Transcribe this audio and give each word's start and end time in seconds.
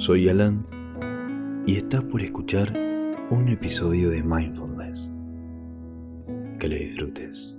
Soy 0.00 0.30
Alan 0.30 0.66
y 1.66 1.76
estás 1.76 2.02
por 2.04 2.22
escuchar 2.22 2.72
un 3.28 3.48
episodio 3.50 4.08
de 4.08 4.22
Mindfulness. 4.22 5.12
Que 6.58 6.68
lo 6.68 6.74
disfrutes. 6.74 7.58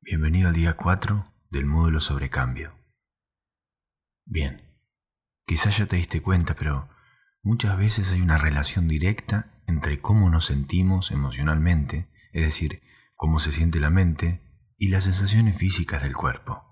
Bienvenido 0.00 0.48
al 0.48 0.54
día 0.54 0.72
4 0.78 1.22
del 1.50 1.66
módulo 1.66 2.00
sobre 2.00 2.30
cambio. 2.30 2.72
Bien, 4.24 4.62
quizás 5.44 5.76
ya 5.76 5.84
te 5.84 5.96
diste 5.96 6.22
cuenta, 6.22 6.54
pero 6.54 6.88
muchas 7.42 7.76
veces 7.76 8.12
hay 8.12 8.22
una 8.22 8.38
relación 8.38 8.88
directa 8.88 9.60
entre 9.66 10.00
cómo 10.00 10.30
nos 10.30 10.46
sentimos 10.46 11.10
emocionalmente, 11.10 12.08
es 12.32 12.46
decir, 12.46 12.80
cómo 13.20 13.38
se 13.38 13.52
siente 13.52 13.80
la 13.80 13.90
mente 13.90 14.40
y 14.78 14.88
las 14.88 15.04
sensaciones 15.04 15.54
físicas 15.54 16.02
del 16.02 16.16
cuerpo. 16.16 16.64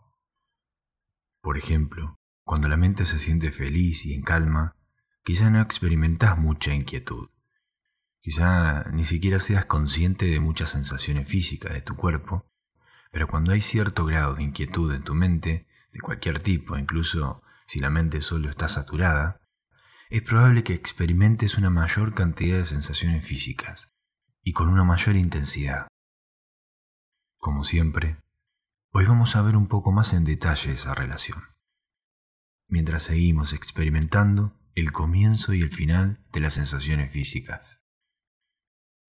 Por 1.43 1.59
ejemplo, 1.59 2.17
cuando 2.43 2.69
la 2.69 2.79
mente 2.79 3.05
se 3.05 3.19
siente 3.19 3.53
feliz 3.53 4.07
y 4.07 4.15
en 4.15 4.23
calma, 4.23 4.75
quizá 5.23 5.51
no 5.51 5.61
experimentas 5.61 6.39
mucha 6.39 6.73
inquietud. 6.73 7.29
Quizá 8.23 8.85
ni 8.93 9.05
siquiera 9.05 9.41
seas 9.41 9.67
consciente 9.67 10.25
de 10.25 10.41
muchas 10.41 10.71
sensaciones 10.71 11.29
físicas 11.29 11.75
de 11.75 11.83
tu 11.83 11.97
cuerpo, 11.97 12.51
pero 13.13 13.29
cuando 13.29 13.53
hay 13.53 13.61
cierto 13.61 14.07
grado 14.07 14.35
de 14.35 14.45
inquietud 14.45 14.95
en 14.95 15.03
tu 15.03 15.15
mente, 15.15 15.67
de 15.93 16.01
cualquier 16.01 16.41
tipo, 16.41 16.79
incluso 16.79 17.43
si 17.67 17.79
la 17.79 17.91
mente 17.91 18.23
solo 18.23 18.49
está 18.49 18.69
saturada, 18.69 19.43
es 20.09 20.23
probable 20.23 20.65
que 20.65 20.73
experimentes 20.73 21.59
una 21.59 21.69
mayor 21.69 22.15
cantidad 22.15 22.57
de 22.57 22.65
sensaciones 22.65 23.23
físicas 23.27 23.91
y 24.43 24.55
con 24.55 24.71
una 24.71 24.85
mayor 24.85 25.17
intensidad. 25.17 25.89
Como 27.41 27.63
siempre, 27.63 28.21
hoy 28.93 29.07
vamos 29.07 29.37
a 29.37 29.43
ver 29.43 29.57
un 29.57 29.69
poco 29.69 29.93
más 29.93 30.13
en 30.13 30.25
detalle 30.25 30.73
esa 30.73 30.93
relación, 30.93 31.41
mientras 32.67 33.05
seguimos 33.05 33.53
experimentando 33.53 34.59
el 34.75 34.91
comienzo 34.91 35.55
y 35.55 35.63
el 35.63 35.71
final 35.71 36.27
de 36.33 36.41
las 36.41 36.55
sensaciones 36.55 37.13
físicas. 37.13 37.81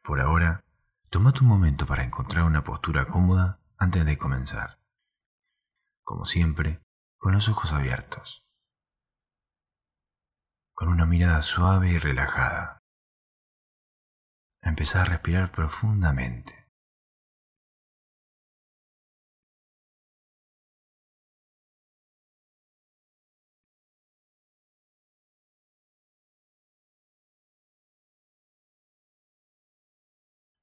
Por 0.03 0.21
ahora, 0.21 0.63
toma 1.09 1.33
un 1.41 1.47
momento 1.47 1.87
para 1.87 2.03
encontrar 2.03 2.45
una 2.45 2.63
postura 2.63 3.07
cómoda 3.07 3.63
antes 3.79 4.05
de 4.05 4.19
comenzar. 4.19 4.79
Como 6.03 6.27
siempre, 6.27 6.83
con 7.17 7.33
los 7.33 7.49
ojos 7.49 7.73
abiertos, 7.73 8.45
con 10.75 10.87
una 10.87 11.07
mirada 11.07 11.41
suave 11.41 11.89
y 11.89 11.97
relajada. 11.97 12.77
Empezar 14.61 15.01
a 15.01 15.09
respirar 15.09 15.51
profundamente. 15.51 16.58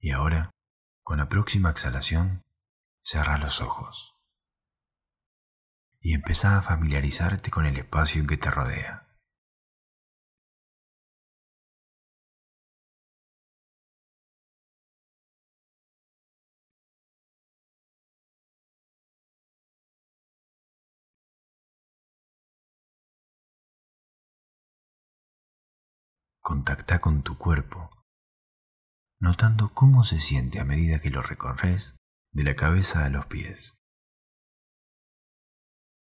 Y 0.06 0.12
ahora, 0.12 0.52
con 1.02 1.18
la 1.18 1.28
próxima 1.28 1.68
exhalación, 1.68 2.44
cerra 3.02 3.38
los 3.38 3.60
ojos 3.60 4.14
y 6.00 6.14
empezá 6.14 6.56
a 6.56 6.62
familiarizarte 6.62 7.50
con 7.50 7.66
el 7.66 7.76
espacio 7.76 8.20
en 8.20 8.28
que 8.28 8.36
te 8.36 8.48
rodea. 8.48 9.08
Contacta 26.40 27.00
con 27.00 27.24
tu 27.24 27.36
cuerpo 27.36 27.95
notando 29.26 29.74
cómo 29.74 30.04
se 30.04 30.20
siente 30.20 30.60
a 30.60 30.64
medida 30.64 31.00
que 31.00 31.10
lo 31.10 31.20
recorres 31.20 31.96
de 32.30 32.44
la 32.44 32.54
cabeza 32.54 33.04
a 33.04 33.08
los 33.08 33.26
pies. 33.26 33.76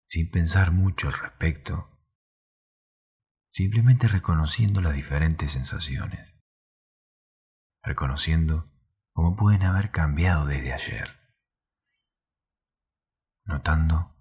Sin 0.09 0.29
pensar 0.29 0.73
mucho 0.73 1.07
al 1.07 1.13
respecto, 1.13 1.89
simplemente 3.53 4.09
reconociendo 4.09 4.81
las 4.81 4.93
diferentes 4.93 5.53
sensaciones, 5.53 6.35
reconociendo 7.81 8.69
cómo 9.13 9.37
pueden 9.37 9.63
haber 9.63 9.89
cambiado 9.91 10.45
desde 10.45 10.73
ayer, 10.73 11.17
notando 13.45 14.17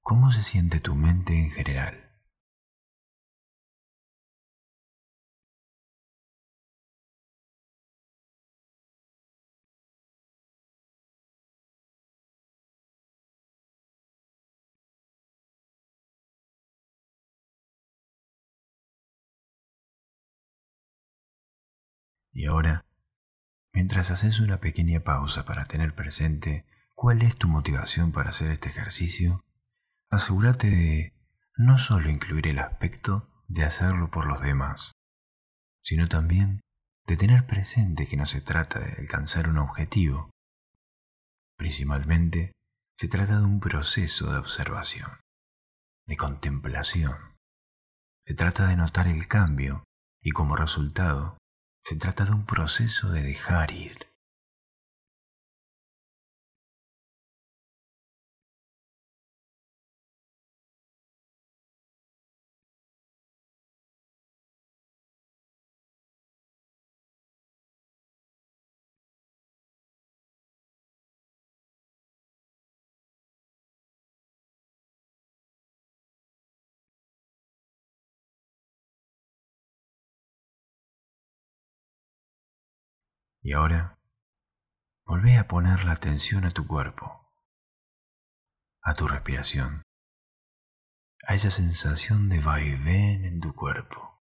cómo 0.00 0.32
se 0.32 0.42
siente 0.42 0.80
tu 0.80 0.94
mente 0.94 1.34
en 1.38 1.50
general. 1.50 2.09
Y 22.40 22.46
ahora, 22.46 22.86
mientras 23.74 24.10
haces 24.10 24.40
una 24.40 24.60
pequeña 24.60 25.00
pausa 25.00 25.44
para 25.44 25.66
tener 25.66 25.94
presente 25.94 26.64
cuál 26.94 27.20
es 27.20 27.36
tu 27.36 27.48
motivación 27.48 28.12
para 28.12 28.30
hacer 28.30 28.50
este 28.50 28.70
ejercicio, 28.70 29.44
asegúrate 30.08 30.70
de 30.70 31.12
no 31.58 31.76
solo 31.76 32.08
incluir 32.08 32.46
el 32.46 32.58
aspecto 32.58 33.28
de 33.46 33.64
hacerlo 33.64 34.10
por 34.10 34.24
los 34.24 34.40
demás, 34.40 34.92
sino 35.84 36.08
también 36.08 36.62
de 37.06 37.18
tener 37.18 37.46
presente 37.46 38.06
que 38.06 38.16
no 38.16 38.24
se 38.24 38.40
trata 38.40 38.78
de 38.78 38.92
alcanzar 38.92 39.46
un 39.46 39.58
objetivo. 39.58 40.30
Principalmente, 41.58 42.52
se 42.96 43.08
trata 43.08 43.38
de 43.38 43.44
un 43.44 43.60
proceso 43.60 44.32
de 44.32 44.38
observación, 44.38 45.10
de 46.06 46.16
contemplación. 46.16 47.18
Se 48.24 48.32
trata 48.32 48.66
de 48.66 48.76
notar 48.76 49.08
el 49.08 49.28
cambio 49.28 49.84
y 50.22 50.30
como 50.30 50.56
resultado 50.56 51.36
se 51.82 51.96
trata 51.96 52.24
de 52.24 52.32
un 52.32 52.44
proceso 52.44 53.10
de 53.10 53.22
dejar 53.22 53.72
ir. 53.72 54.09
Y 83.42 83.54
ahora, 83.54 83.98
volvé 85.06 85.38
a 85.38 85.48
poner 85.48 85.84
la 85.84 85.92
atención 85.92 86.44
a 86.44 86.50
tu 86.50 86.66
cuerpo, 86.66 87.32
a 88.82 88.94
tu 88.94 89.08
respiración, 89.08 89.82
a 91.26 91.34
esa 91.34 91.50
sensación 91.50 92.28
de 92.28 92.40
vaivén 92.40 93.24
en 93.24 93.40
tu 93.40 93.54
cuerpo, 93.54 94.22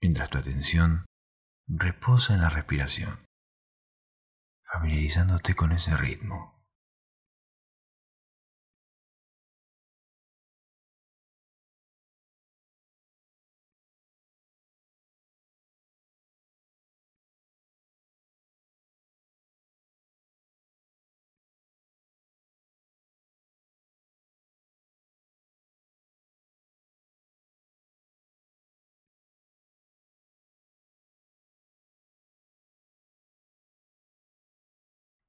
mientras 0.00 0.28
tu 0.28 0.38
atención 0.38 1.06
reposa 1.66 2.34
en 2.34 2.42
la 2.42 2.50
respiración, 2.50 3.26
familiarizándote 4.62 5.54
con 5.54 5.72
ese 5.72 5.96
ritmo. 5.96 6.59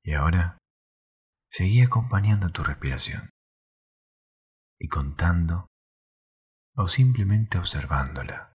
Y 0.03 0.13
ahora, 0.13 0.57
seguí 1.51 1.81
acompañando 1.81 2.49
tu 2.51 2.63
respiración 2.63 3.29
y 4.79 4.87
contando 4.87 5.67
o 6.75 6.87
simplemente 6.87 7.59
observándola, 7.59 8.53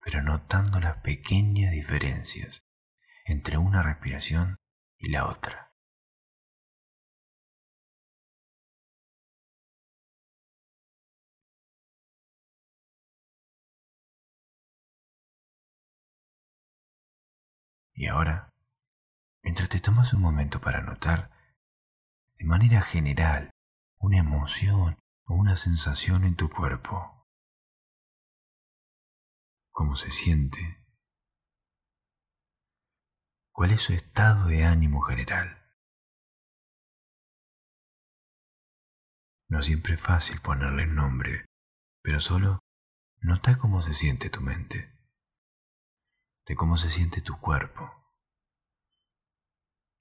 pero 0.00 0.22
notando 0.22 0.78
las 0.80 1.00
pequeñas 1.02 1.72
diferencias 1.72 2.60
entre 3.24 3.56
una 3.56 3.82
respiración 3.82 4.56
y 4.98 5.10
la 5.10 5.26
otra. 5.28 5.72
Y 17.94 18.06
ahora, 18.06 18.51
mientras 19.42 19.68
te 19.68 19.80
tomas 19.80 20.12
un 20.12 20.20
momento 20.20 20.60
para 20.60 20.80
notar 20.80 21.30
de 22.38 22.44
manera 22.44 22.80
general 22.80 23.50
una 23.98 24.18
emoción 24.18 24.98
o 25.26 25.34
una 25.34 25.56
sensación 25.56 26.24
en 26.24 26.36
tu 26.36 26.48
cuerpo, 26.48 27.28
cómo 29.70 29.96
se 29.96 30.10
siente, 30.10 30.84
cuál 33.52 33.70
es 33.70 33.80
su 33.80 33.92
estado 33.92 34.46
de 34.46 34.64
ánimo 34.64 35.02
general. 35.02 35.58
No 39.48 39.62
siempre 39.62 39.94
es 39.94 40.00
fácil 40.00 40.40
ponerle 40.40 40.86
nombre, 40.86 41.44
pero 42.02 42.20
solo 42.20 42.58
nota 43.20 43.58
cómo 43.58 43.82
se 43.82 43.94
siente 43.94 44.30
tu 44.30 44.40
mente 44.40 44.92
de 46.46 46.56
cómo 46.56 46.76
se 46.76 46.90
siente 46.90 47.20
tu 47.20 47.38
cuerpo 47.38 48.01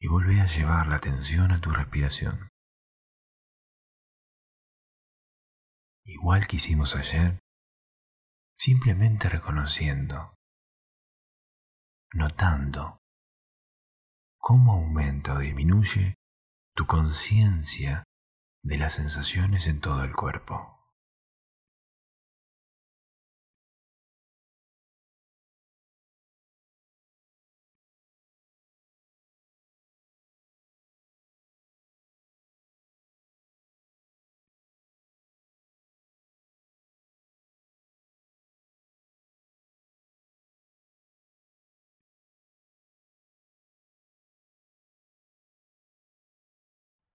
y 0.01 0.07
vuelve 0.07 0.41
a 0.41 0.47
llevar 0.47 0.87
la 0.87 0.95
atención 0.95 1.51
a 1.51 1.61
tu 1.61 1.69
respiración. 1.69 2.49
Igual 6.03 6.47
que 6.47 6.55
hicimos 6.55 6.95
ayer, 6.95 7.39
simplemente 8.57 9.29
reconociendo, 9.29 10.33
notando 12.13 12.97
cómo 14.39 14.73
aumenta 14.73 15.35
o 15.35 15.39
disminuye 15.39 16.15
tu 16.73 16.87
conciencia 16.87 18.03
de 18.63 18.77
las 18.79 18.93
sensaciones 18.93 19.67
en 19.67 19.81
todo 19.81 20.03
el 20.03 20.15
cuerpo. 20.15 20.80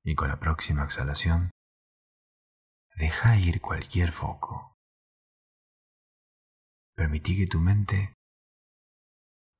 Y 0.06 0.14
con 0.14 0.28
la 0.28 0.38
próxima 0.38 0.84
exhalación, 0.84 1.50
deja 2.94 3.36
ir 3.36 3.60
cualquier 3.60 4.12
foco. 4.12 4.76
Permití 6.94 7.36
que 7.36 7.48
tu 7.48 7.58
mente 7.58 8.14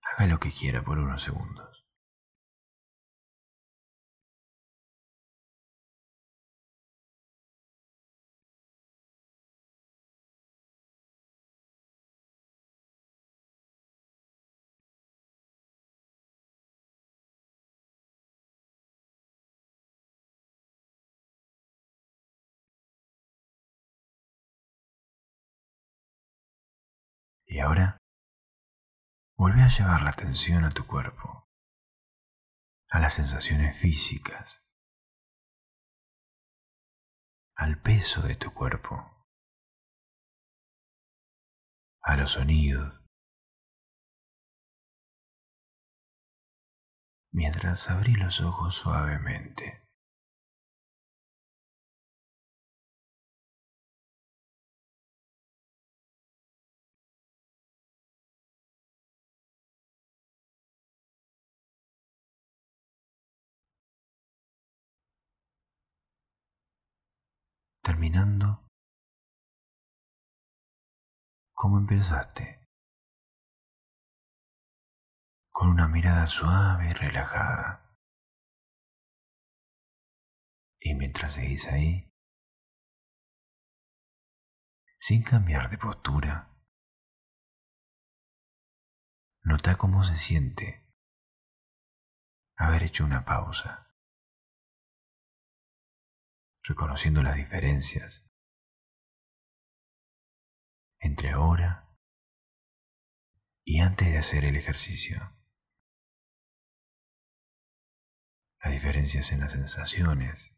haga 0.03 0.29
lo 0.29 0.39
que 0.39 0.53
quiera 0.53 0.85
por 0.85 0.99
unos 0.99 1.25
segundos. 1.25 1.66
Y 27.57 27.61
ahora, 27.61 27.97
vuelve 29.39 29.63
a 29.63 29.69
llevar 29.69 30.03
la 30.03 30.11
atención 30.11 30.65
a 30.65 30.75
tu 30.75 30.87
cuerpo, 30.87 31.49
a 32.91 32.99
las 32.99 33.15
sensaciones 33.15 33.81
físicas, 33.81 34.63
al 37.57 37.81
peso 37.81 38.21
de 38.21 38.37
tu 38.37 38.53
cuerpo, 38.53 39.27
a 42.03 42.17
los 42.19 42.33
sonidos, 42.33 43.03
mientras 47.33 47.89
abrí 47.89 48.17
los 48.17 48.43
ojos 48.43 48.75
suavemente. 48.75 49.86
Terminando 67.97 68.69
como 71.55 71.79
empezaste, 71.79 72.69
con 75.51 75.69
una 75.71 75.89
mirada 75.89 76.27
suave 76.27 76.91
y 76.91 76.93
relajada. 76.93 77.97
Y 80.79 80.95
mientras 80.95 81.33
seguís 81.33 81.67
ahí, 81.69 82.13
sin 84.99 85.23
cambiar 85.23 85.71
de 85.71 85.79
postura, 85.79 86.55
nota 89.43 89.79
cómo 89.79 90.05
se 90.05 90.17
siente 90.17 90.87
haber 92.59 92.83
hecho 92.83 93.07
una 93.07 93.25
pausa 93.25 93.86
reconociendo 96.67 97.23
las 97.23 97.37
diferencias 97.37 98.29
entre 100.99 101.31
ahora 101.31 101.97
y 103.65 103.81
antes 103.81 104.09
de 104.09 104.19
hacer 104.19 104.45
el 104.45 104.57
ejercicio. 104.57 105.33
Las 108.63 108.73
diferencias 108.73 109.31
en 109.31 109.41
las 109.41 109.53
sensaciones, 109.53 110.51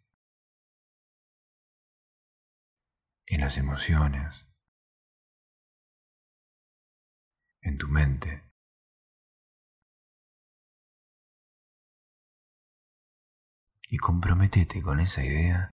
en 3.27 3.43
las 3.43 3.59
emociones, 3.59 4.47
en 7.61 7.77
tu 7.77 7.87
mente. 7.88 8.50
Y 13.91 13.99
comprométete 13.99 14.81
con 14.83 15.00
esa 15.00 15.23
idea 15.23 15.71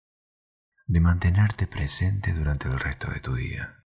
de 0.89 0.99
mantenerte 1.01 1.67
presente 1.67 2.33
durante 2.33 2.67
el 2.67 2.79
resto 2.79 3.11
de 3.11 3.19
tu 3.19 3.35
día. 3.35 3.83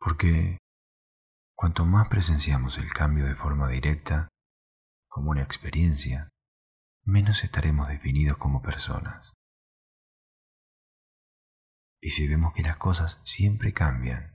Porque 0.00 0.58
cuanto 1.56 1.86
más 1.86 2.08
presenciamos 2.08 2.76
el 2.78 2.92
cambio 2.92 3.26
de 3.26 3.36
forma 3.36 3.68
directa, 3.68 4.28
como 5.08 5.30
una 5.30 5.42
experiencia, 5.42 6.28
menos 7.04 7.44
estaremos 7.44 7.86
definidos 7.86 8.36
como 8.36 8.62
personas. 8.62 9.32
Y 12.02 12.10
si 12.10 12.26
vemos 12.26 12.52
que 12.52 12.62
las 12.62 12.78
cosas 12.78 13.20
siempre 13.22 13.72
cambian, 13.72 14.34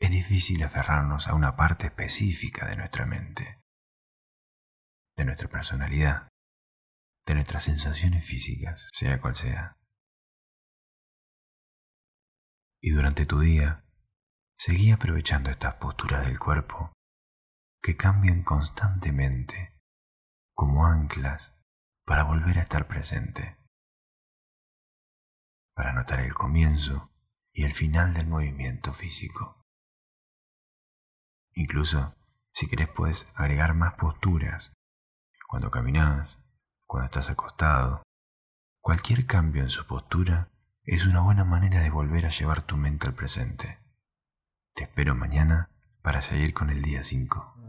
es 0.00 0.10
difícil 0.12 0.62
aferrarnos 0.62 1.26
a 1.26 1.34
una 1.34 1.56
parte 1.56 1.86
específica 1.86 2.68
de 2.68 2.76
nuestra 2.76 3.06
mente, 3.06 3.60
de 5.16 5.24
nuestra 5.24 5.48
personalidad, 5.48 6.28
de 7.26 7.34
nuestras 7.34 7.64
sensaciones 7.64 8.24
físicas, 8.24 8.88
sea 8.92 9.20
cual 9.20 9.34
sea. 9.34 9.78
Y 12.80 12.90
durante 12.90 13.24
tu 13.24 13.40
día, 13.40 13.84
seguí 14.58 14.90
aprovechando 14.90 15.50
estas 15.50 15.74
posturas 15.76 16.26
del 16.26 16.38
cuerpo 16.38 16.92
que 17.82 17.96
cambian 17.96 18.42
constantemente 18.42 19.80
como 20.54 20.86
anclas 20.86 21.54
para 22.04 22.24
volver 22.24 22.58
a 22.58 22.62
estar 22.62 22.86
presente, 22.86 23.58
para 25.74 25.92
notar 25.92 26.20
el 26.20 26.34
comienzo 26.34 27.10
y 27.52 27.64
el 27.64 27.72
final 27.72 28.14
del 28.14 28.26
movimiento 28.26 28.92
físico. 28.92 29.64
Incluso, 31.54 32.16
si 32.52 32.68
querés, 32.68 32.88
puedes 32.88 33.28
agregar 33.34 33.74
más 33.74 33.94
posturas 33.94 34.72
cuando 35.48 35.70
caminas, 35.70 36.38
cuando 36.86 37.06
estás 37.06 37.30
acostado. 37.30 38.02
Cualquier 38.80 39.26
cambio 39.26 39.62
en 39.62 39.70
su 39.70 39.86
postura 39.86 40.50
es 40.82 41.06
una 41.06 41.20
buena 41.20 41.44
manera 41.44 41.80
de 41.80 41.90
volver 41.90 42.26
a 42.26 42.30
llevar 42.30 42.62
tu 42.62 42.76
mente 42.76 43.06
al 43.06 43.14
presente. 43.14 43.78
Te 44.74 44.84
espero 44.84 45.14
mañana 45.14 45.70
para 46.02 46.20
seguir 46.20 46.52
con 46.52 46.68
el 46.70 46.82
día 46.82 47.02
5. 47.02 47.63